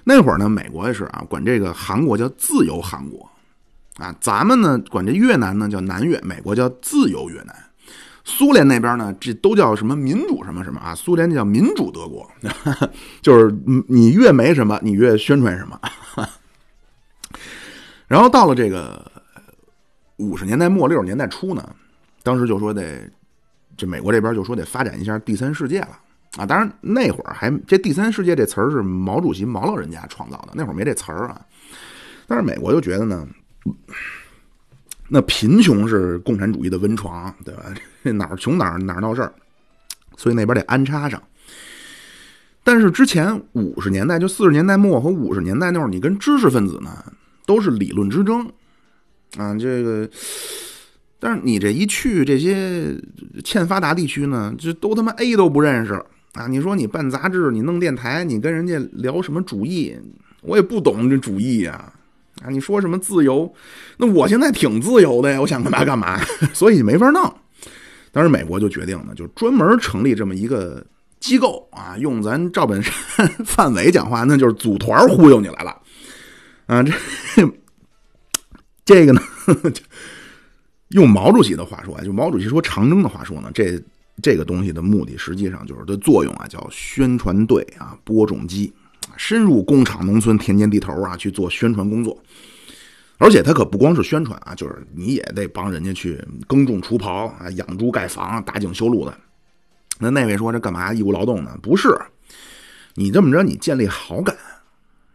[0.03, 3.29] 那会儿呢，美国也是啊，管这个韩国叫自由韩国
[3.97, 4.15] 啊。
[4.21, 7.55] 咱们呢，管这越南呢叫南越，美国叫自由越南。
[8.27, 10.93] 苏联那边呢，这都叫什么民主什么什么啊？
[10.95, 12.29] 苏联叫民主德国，
[13.21, 13.55] 就是
[13.87, 15.79] 你越没什么，你越宣传什么。
[18.07, 19.09] 然后到了这个
[20.17, 21.69] 五十年代末六十年代初呢，
[22.23, 23.09] 当时就说得
[23.77, 25.99] 这美国这边就说得发展一下第三世界了
[26.37, 26.45] 啊！
[26.45, 31.39] 当然那会儿还这第三世界这词儿是毛主席毛老人家创造的，那会儿没这词儿啊。
[32.27, 33.27] 但是美国就觉得呢，
[35.07, 37.63] 那贫穷是共产主义的温床，对吧？
[38.13, 39.33] 哪儿穷哪儿哪儿闹事儿，
[40.17, 41.21] 所以那边得安插上。
[42.63, 46.91] 但是之前五十年代就四十年代末和五十年代那会儿，你跟知识分子呢？
[47.45, 48.51] 都是理论之争，
[49.37, 50.09] 啊，这个，
[51.19, 52.99] 但是你这一去这些
[53.43, 55.93] 欠发达地区呢，就都他妈 A 都不认识
[56.33, 56.47] 啊！
[56.47, 59.95] 你说你办杂志，你弄电台，你跟人家聊什么主义，
[60.41, 61.73] 我也不懂这主义呀！
[61.73, 61.93] 啊，
[62.49, 63.51] 你说什么自由？
[63.97, 66.19] 那我现在挺自由的呀，我想干嘛干嘛，
[66.53, 67.33] 所以没法弄。
[68.11, 70.85] 当时美国就决定呢，就专门成立这么一个
[71.19, 72.93] 机构啊，用咱赵本山、
[73.45, 75.75] 范伟讲话，那就是组团忽悠你来了。
[76.67, 76.93] 啊，这
[78.85, 79.21] 这个呢，
[80.89, 83.77] 用毛主席的话说啊，就毛主席说长征的话说呢，这
[84.21, 88.71] 这个东西的目的实际上就是的作用啊，叫宣传队啊，播种机，
[89.17, 92.17] 深入工厂、农村、田间地头啊去做宣传工作。
[93.17, 99.17] 而且他可不光是宣传啊，就是你也得帮人家去耕种、除刨啊、养猪、盖房、打井、修路的。
[99.99, 101.57] 那那位说这干嘛义务劳动呢？
[101.63, 101.97] 不是，
[102.95, 104.35] 你这么着，你建立好感。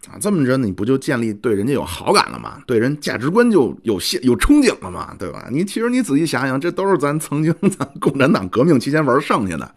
[0.09, 2.63] 啊，这么着你不就建立对人家有好感了吗？
[2.67, 5.15] 对人价值观就有现有憧憬了吗？
[5.19, 5.47] 对吧？
[5.53, 9.75] 你其实你仔细想想，这都是咱曾经咱共产党革命期间玩剩下的，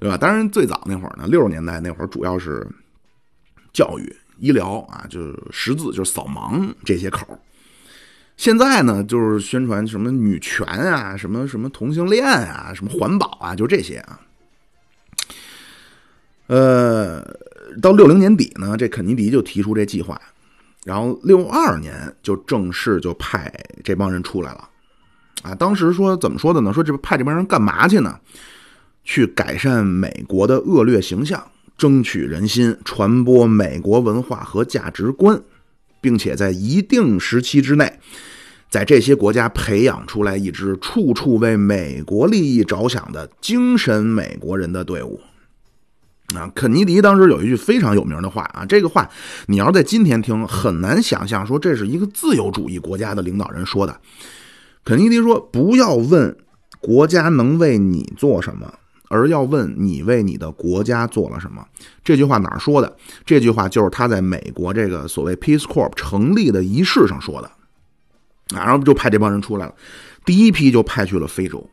[0.00, 0.16] 对吧？
[0.16, 2.66] 当然最早那会儿呢，六十年代那会儿主要是
[3.72, 7.26] 教育、医疗啊，就是识字、就是扫盲这些口
[8.36, 14.20] 现在呢，就是宣传什么女权啊，什么什么同性恋啊，什么环保啊，就这些啊。
[16.46, 17.36] 呃。
[17.80, 20.20] 到六零年底呢，这肯尼迪就提出这计划，
[20.84, 23.50] 然后六二年就正式就派
[23.82, 24.68] 这帮人出来了，
[25.40, 26.70] 啊，当时说怎么说的呢？
[26.70, 28.20] 说这派这帮人干嘛去呢？
[29.04, 31.42] 去改善美国的恶劣形象，
[31.82, 35.42] 争取人心，传播美国文化和价值观，
[36.00, 37.98] 并且在一定时期之内，
[38.70, 45.20] 在这些国家培养出来一支处处为美国利益着想的精神美国人的队伍。
[46.36, 49.10] 啊，肯尼迪当时有一句非常有名的话啊，这个话
[49.46, 54.00] 你要在今天听很难想象，说这是一个自由主义国家的领导人说的。
[54.84, 56.36] 肯尼迪说：“不要问
[56.80, 58.72] 国家能为你做什么，
[59.12, 61.62] 而要问你为你的国家做了什么。”
[62.02, 62.96] 这句话哪儿说的？
[63.24, 67.50] 这句话就是他在美国这个所谓 Peace Corps 成立的仪式上说的。
[68.56, 69.74] 啊，然后就派这帮人出来了，
[70.24, 71.64] 第一批就派去了非洲。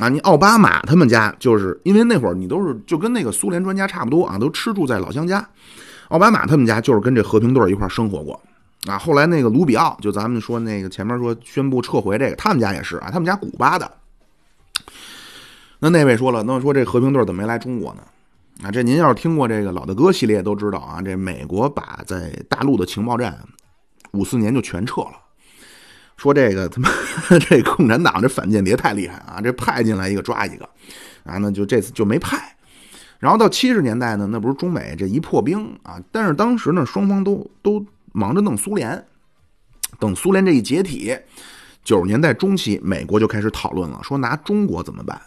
[0.00, 5.46] 啊，你奥巴马他们家就是因为那会儿你都是就跟那个苏联专家差不多啊，都吃住在老乡家。
[6.08, 8.40] 奥巴马他们家就是跟这和平队一块生活过
[8.86, 8.96] 啊。
[8.98, 13.90] 后来那个卢比奥，就咱们说那个前面说宣布撤回这个，他们家也是啊，他们家古巴的。
[15.84, 18.00] 那那位说了，那说这和平队怎么没来中国呢？
[18.62, 23.38] 啊，这您要是听过这个老大哥系列都知道啊，这美国把在大陆的情报站
[24.12, 25.12] 五四年就全撤了。
[26.16, 26.88] 说这个他妈
[27.38, 29.42] 这共产党这反间谍太厉害啊！
[29.42, 30.64] 这派进来一个抓一个，
[31.24, 32.56] 啊，那就这次就没派。
[33.18, 36.00] 然后到七十年代呢，那不是中美这一破冰啊？
[36.10, 39.04] 但是当时呢，双方都都忙着弄苏联。
[39.98, 41.14] 等苏联这一解体，
[41.82, 45.20] 九十年代中期，美国就开始讨论了，说拿中国怎么办？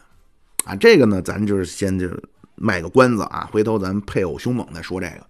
[0.68, 2.10] 啊，这个呢，咱就是先就
[2.56, 5.26] 卖个关子啊，回头咱配偶凶猛再说这个。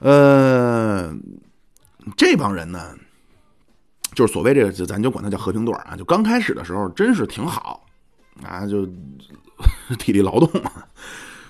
[0.00, 1.16] 呃，
[2.16, 2.94] 这帮人呢？
[4.14, 5.96] 就是所谓这个，咱就管他叫和平队啊。
[5.96, 7.86] 就刚开始的时候，真是挺好
[8.44, 8.86] 啊，就
[9.98, 10.70] 体力劳动嘛。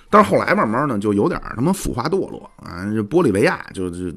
[0.09, 2.85] 但是后来慢慢呢，就有点他妈腐化堕落啊。
[2.93, 4.15] 这玻利维亚就是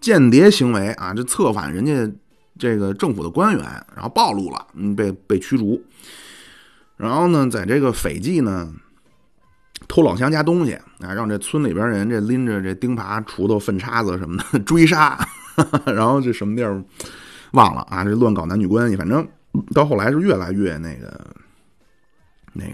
[0.00, 2.08] 间谍行为啊，这策反人家
[2.56, 3.64] 这个政府的官员，
[3.96, 5.82] 然后暴露了，嗯，被被驱逐。
[7.04, 8.72] 然后呢，在这个斐济呢，
[9.86, 15.18] 偷老乡家东西啊，让这村里边人这拎着这钉耙、锄头、粪叉子什么的追杀，
[15.86, 16.82] 然后这什么地儿
[17.52, 19.26] 忘了啊，这乱搞男女关系，反正
[19.74, 21.24] 到后来是越来越那个
[22.52, 22.72] 那个。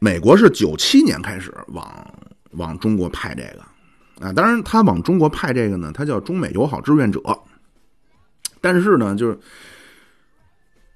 [0.00, 2.14] 美国是九七年开始往
[2.50, 7.20] 往中国派这个啊，当然他往中国派这个呢，他叫中美友好志愿者，
[8.60, 9.38] 但是呢，就是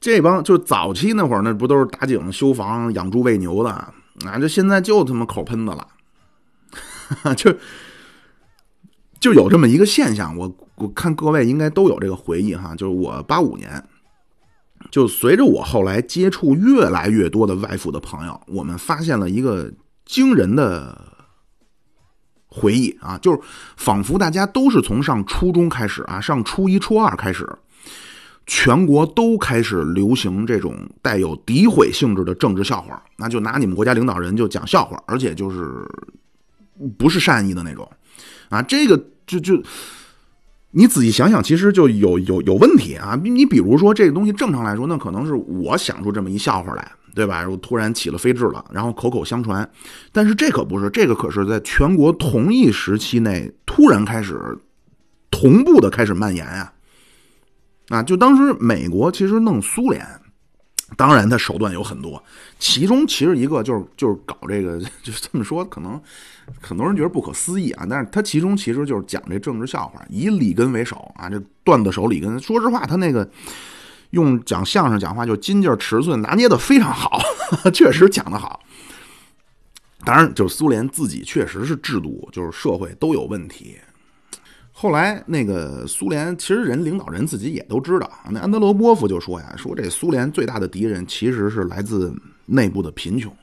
[0.01, 3.93] 这帮就早期那会儿，那不都是打井、修房、养猪、喂牛的啊？
[4.41, 5.87] 就现在就他妈口喷子了，
[7.37, 7.55] 就
[9.21, 13.83] 就有这么一个现象，我我看各位应该都有这个回忆哈，就是我八五年。
[14.93, 19.71] 就随着我后来接触越来越多的外府的朋友，我们发现了一个
[20.07, 20.97] 惊人的
[22.47, 23.41] 回忆啊，就是
[23.77, 27.45] 仿佛大家都是从上初中开始啊，上初一、初二开始，
[28.49, 35.87] 全国都开始流行这种带有诋毁性质的政治笑话，那就拿你们国家领导人就讲笑话，而且就是
[36.99, 37.89] 不是善意的那种
[38.49, 39.63] 啊，这个就就。
[40.71, 43.19] 你仔细想想，其实就有有有问题啊！
[43.25, 47.49] 你比如说这个东西，正常来说，那可能是我想出这么一笑话来，对吧？
[47.49, 49.69] 我突然起了飞智了，然后口口相传。
[50.13, 54.39] 但是这可不是，这个可是在全国同一时期内突然开始
[55.31, 56.71] 同步的开始蔓延啊！
[57.88, 60.05] 啊，就当时美国其实弄苏联。
[60.96, 62.22] 当然，他手段有很多，
[62.59, 66.01] 其中其实一个就是就是搞这个， 就这么说，可能
[66.62, 67.87] 很多人觉得不可思议啊。
[67.88, 72.40] 但是他其中其实就是讲这政治笑话，以里根为首啊，这段子手里根。
[72.40, 73.29] 说实话，他那个
[74.11, 77.20] 用讲相声讲话就金劲尺寸拿捏的非常好，
[77.74, 78.59] 确实讲得好。
[80.07, 83.77] 当然，就是苏联自己确实是制度就是社会都有问题。
[84.81, 88.09] 后来，那个苏联其实人领导人自己也都知道。
[88.31, 92.14] 那安德罗波夫就说呀：“说这苏联最大的敌人其实是来自
[92.47, 93.37] 内部的贫穷。”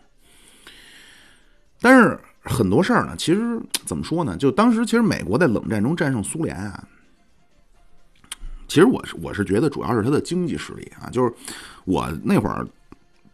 [1.82, 4.38] 但是很多事儿呢，其实怎么说呢？
[4.38, 6.88] 就当时其实美国在冷战中战胜苏联啊，
[8.69, 11.10] 其实我是我是觉得主要是他的经济实力啊。
[11.10, 11.34] 就是
[11.84, 12.65] 我那会儿。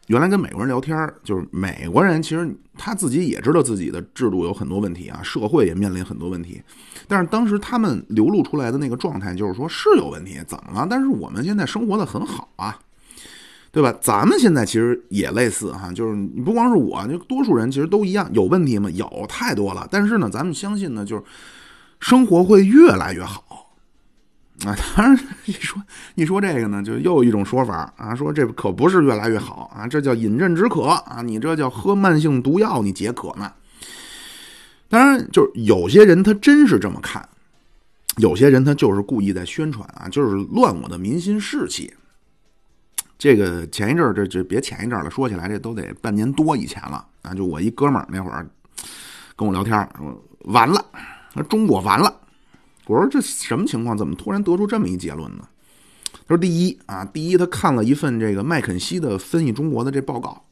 [0.07, 6.61] 原来跟美国人聊天就是美国人其实他自己也知道自己的制度有很多问题啊，社会也面临很多问题。
[7.07, 10.87] 但是当时他们流露出来的那个状态就是说是有问题，怎么了？
[10.89, 12.77] 但是我们现在生活的很好啊，
[13.71, 13.93] 对吧？
[14.01, 18.89] 咱们现在其实也类似哈，就是你不光是我，就多数人其实都一样，有问题吗？
[18.89, 19.87] 有太多了。
[19.89, 21.23] 但是呢，咱们相信呢，就是
[21.99, 23.43] 生活会越来越好。
[24.65, 25.81] 啊，当然， 一说
[26.15, 33.51] 一说这个呢，就又有一种说法啊，说这可不是越来越好啊，这叫饮鸩止渴啊，你这叫喝慢性毒药，你解渴呢。
[34.87, 37.27] 当然，就是有些人他真是这么看，
[38.17, 41.91] 有些人他就是故意在宣传啊，就是乱我的民心士气。
[43.17, 48.47] 这个前一阵儿，这这别前一阵儿了，说起来这都得半年多以前了啊，就我一哥们儿那会儿
[49.35, 50.85] 跟我聊天说完了，
[51.49, 52.20] 中国完了。
[52.87, 53.97] 我说这什么情况？
[53.97, 55.47] 怎么突然得出这么一结论呢？
[56.27, 60.43] 他说：“第一啊，第一，他看了一份这个麦肯锡的分析中国的这报告，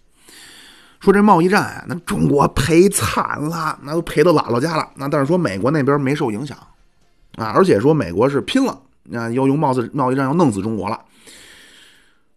[0.99, 4.89] 说这贸易战啊，那中国赔惨了，那都赔到姥姥家了。
[4.95, 6.57] 那但是说美国那边没受影响
[7.35, 8.81] 啊，而且说美国是拼了
[9.13, 10.99] 啊，要用贸易贸易战要弄死中国了。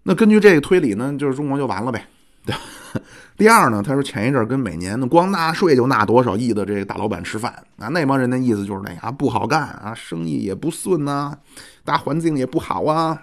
[0.04, 2.06] 那根据这个推理呢，就是中国就完了呗，？”
[2.44, 2.54] 对
[3.36, 11.36] 第二呢，他说前一阵跟每年的光纳税就纳多少亿的这个大老板吃饭啊，那帮人的意思就是那啊不好干啊，生意也不顺呐，
[11.84, 13.20] 大环境也不好啊。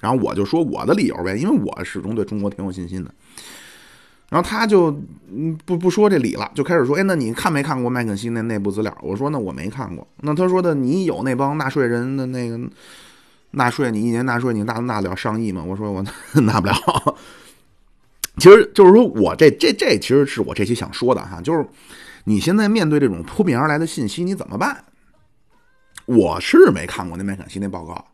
[0.00, 3.10] 然后我就说我的理由呗，因为我始终对中国挺有信心的。
[4.28, 4.90] 然后他就
[5.30, 8.94] 嗯不不说这理了，就开始说，哎，那你看没看过麦肯锡那内部资料？
[9.00, 10.06] 我说那我没看过。
[10.22, 12.58] 那他说的你有那帮纳税人的那个
[13.52, 15.64] 纳税，你一年纳税你纳纳得了上亿吗？
[15.64, 16.04] 我说我
[16.42, 16.74] 纳不了。
[18.38, 21.64] 其实就是说，我这这这其实是我这期想说的哈，就是
[22.24, 24.84] 你现在面对这种扑面而来的信息，你怎么办？
[26.06, 28.04] 我是没看过那麦肯锡那报告，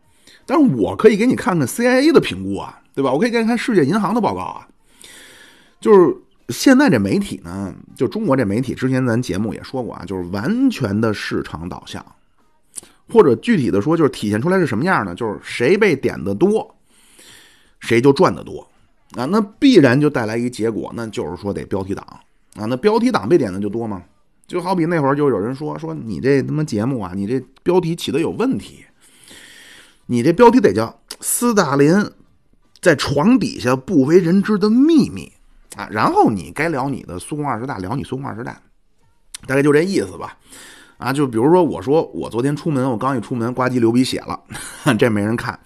[0.45, 3.11] 但是我可以给你看看 CIA 的评估啊，对吧？
[3.11, 4.67] 我可以给你看世界银行的报告啊。
[5.79, 6.15] 就是
[6.49, 12.05] 现在这媒体呢，就中国这媒体，之前咱节目也说过啊，就是完全的市场导向，
[13.09, 15.15] 或者具体的说，就是体现出来是什么样呢？
[15.15, 16.73] 就是谁被点的多，
[17.79, 18.65] 谁就赚的多。
[19.15, 22.05] 啊，那必然就带来一结果，那就是说得标题党
[22.55, 22.65] 啊。
[22.65, 24.03] 那标题党被点的就多吗？
[24.47, 28.83] 就好比那会儿就有人说说你这他妈节目啊，你这标题起的有问题。
[30.07, 31.93] 你这标题得叫斯大林
[32.81, 35.31] 在床底下不为人知的秘密
[35.77, 35.87] 啊。
[35.89, 38.61] 然后你该聊你的苏共二十大，聊你苏共二十大，
[39.47, 40.37] 大概就这意思吧。
[40.97, 44.39] 啊，就比如说我说我昨天出门，我刚一出门，呱唧流鼻血了，
[44.99, 45.57] 这没人看。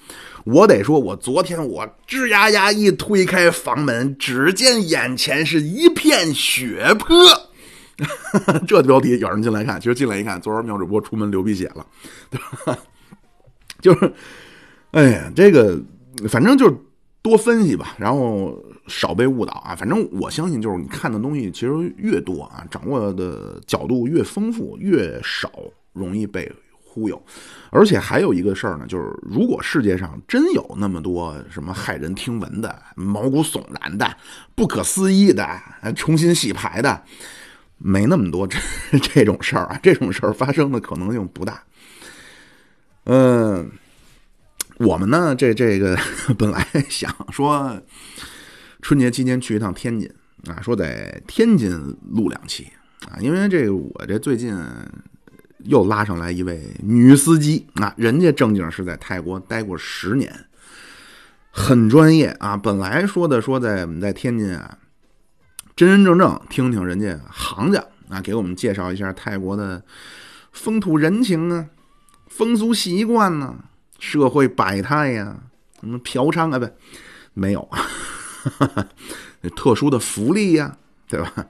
[0.45, 7.15] 我得说，我昨天我吱呀呀一推开房门，只见眼前是一片血泊。
[8.67, 11.85] 这标题有人进来看，其实进来一看，昨儿妙主播出门流鼻血了，
[12.29, 12.77] 对吧？
[13.81, 14.13] 就是，
[14.91, 15.81] 哎呀，这个
[16.29, 16.75] 反正就是
[17.23, 18.55] 多分析吧，然后
[18.87, 19.73] 少被误导啊。
[19.75, 25.49] 反正我相信，就是你看的东西其实越多啊，掌握的角度越丰富，越少
[25.91, 26.51] 容易被
[26.95, 27.21] 忽悠。
[27.69, 34.15] 而且还有一个事儿呢，就是如果世界上真有那么多什么骇人听闻的、毛骨悚然的、
[34.55, 35.45] 不可思议的、
[35.93, 37.03] 重新洗牌的。
[37.77, 38.57] 没那么多这
[39.13, 41.61] 这种事儿啊，这种事儿发生的可能性不大。
[43.03, 43.69] 嗯，
[44.77, 45.99] 我们呢，这这个
[46.37, 47.77] 本来想说
[48.81, 50.09] 春节期间去一趟天津
[50.47, 51.69] 啊，说在天津
[52.13, 52.65] 录两期
[53.09, 54.57] 啊，因为这个我这最近
[55.65, 60.33] 又拉上来一位女司机啊，人家正经是在泰国待过十年，
[61.51, 62.57] 很专业啊。
[62.57, 64.77] 本来说的说在我们在天津啊。
[65.75, 69.83] 真真正正听听人家行家啊，给我们介绍一下泰国的
[70.53, 71.65] 风土人情啊、
[72.27, 73.53] 风俗习惯呢、
[73.99, 75.37] 社会百态呀，
[75.81, 76.65] 什么嫖娼啊不
[77.33, 77.83] 没有啊，
[79.57, 80.77] 特殊的福利呀，
[81.09, 81.45] 对吧？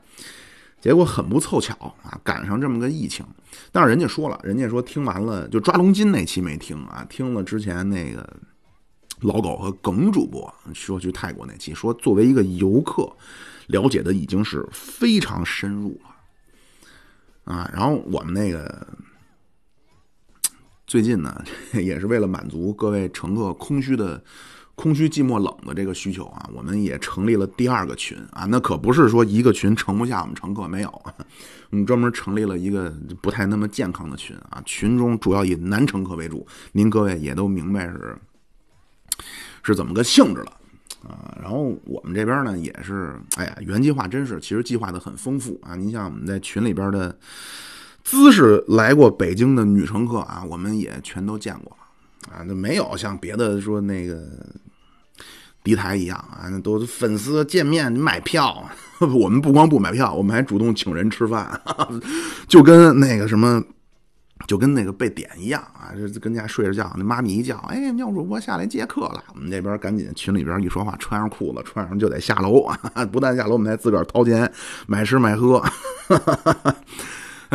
[0.86, 1.74] 结果很不凑巧
[2.04, 3.26] 啊，赶上这么个疫情。
[3.72, 8.38] 但是人家说了，人家说听完了就抓龙筋那期没听啊，听了之前那个
[9.22, 13.12] 老狗和耿主播说去泰国那期，说作为一个游客。
[13.70, 18.88] 了解的已经是非常深入了，啊，然后我们那个
[20.86, 24.24] 最近呢， 也是为了满足各位乘客空虚的、
[24.76, 30.90] 空虚寂寞冷的这个需求啊，我们也成立了第二个群啊，那可不是说一个群盛不下我们乘客，没有，
[31.72, 38.18] 我们专门成立了一个不太那么健康的群啊，群中主要以男乘客为主，您各位也都明白是
[39.64, 40.52] 是怎么个性质了。
[41.08, 45.76] 啊，然后我们这边呢也是，哎呀，原计划真是，其实计划的很丰富啊。
[45.76, 47.16] 您像我们在群里边的
[48.04, 51.78] 姿势来过北京的女乘客啊，我们也全都见过
[52.32, 52.42] 啊。
[52.48, 54.28] 那没有像别的说那个
[55.66, 58.64] 敌台一样啊，那都粉丝见面你买票，
[59.14, 61.60] 我们不光不买票，我们还主动请人吃饭，
[62.48, 63.62] 就跟那个什么。
[64.48, 69.24] 就跟那个被点一样啊，就跟家睡着觉，那妈咪一叫，哎，尿主播下来接客了。
[69.34, 72.78] 我们这边赶紧群里边一说话，穿上裤子，穿上就得下楼啊！
[73.12, 74.52] 不但下楼，我们还自个儿掏钱
[74.88, 75.64] 买吃买喝。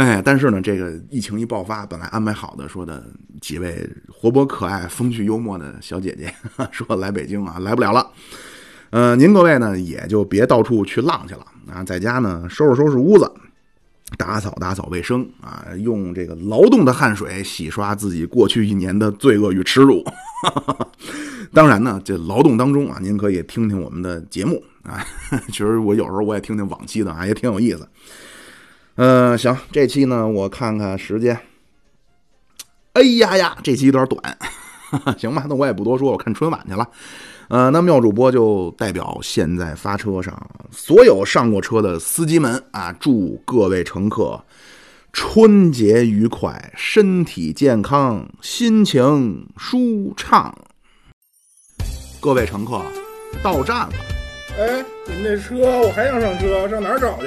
[0.01, 3.05] 哎，但是呢，这个疫情一爆发，本来安排好的说的
[3.38, 6.32] 几位活泼可爱、风趣幽默的小姐姐
[6.72, 8.11] 说来北京啊，来不了了。
[8.88, 13.30] 呃，您各位呢也就别到处去浪去了啊，在家呢收拾收拾屋子。
[14.16, 20.03] 打扫打扫卫生啊，用这个劳动的汗水洗刷自己过去一年的罪恶与耻辱。
[21.53, 25.05] 当然呢，这劳动当中啊，您可以听听我们的节目啊。
[25.48, 27.86] 其实我有时候我也听听往期的啊，也挺有意思。
[28.97, 31.38] 嗯，行，这期呢，我看看时间。
[32.93, 34.38] 哎呀呀，这期有点短，
[35.16, 36.86] 行吧，那我也不多说，我看春晚去了。
[37.49, 40.38] 呃，那妙主播就代表现在发车上
[40.70, 44.41] 所有上过车的司机们啊，祝各位乘客
[45.12, 50.55] 春节愉快，身体健康，心情舒畅。
[52.20, 52.82] 各位乘客，
[53.43, 53.93] 到站了。
[54.59, 57.26] 哎，你们这车我还想上车，上哪儿找去？